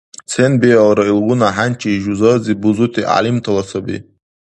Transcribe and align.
Сен-биалра, 0.31 1.03
илгъуна 1.11 1.49
хӀянчи 1.55 1.91
жузазиб 2.03 2.57
бузути 2.61 3.01
гӀялимтала 3.09 3.63
саби. 3.69 3.97